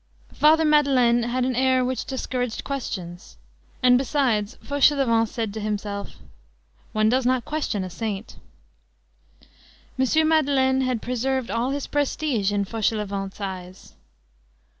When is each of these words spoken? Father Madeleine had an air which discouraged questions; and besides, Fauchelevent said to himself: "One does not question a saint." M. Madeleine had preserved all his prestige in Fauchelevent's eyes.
Father 0.33 0.65
Madeleine 0.65 1.21
had 1.21 1.45
an 1.45 1.55
air 1.55 1.85
which 1.85 2.05
discouraged 2.05 2.63
questions; 2.63 3.37
and 3.83 3.99
besides, 3.99 4.57
Fauchelevent 4.63 5.29
said 5.29 5.53
to 5.53 5.59
himself: 5.59 6.15
"One 6.91 7.07
does 7.07 7.23
not 7.23 7.45
question 7.45 7.83
a 7.83 7.89
saint." 7.91 8.37
M. 9.99 10.27
Madeleine 10.27 10.81
had 10.81 11.03
preserved 11.03 11.51
all 11.51 11.69
his 11.69 11.85
prestige 11.85 12.51
in 12.51 12.65
Fauchelevent's 12.65 13.39
eyes. 13.39 13.93